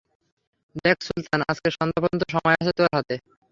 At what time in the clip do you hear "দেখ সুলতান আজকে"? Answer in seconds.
0.77-1.69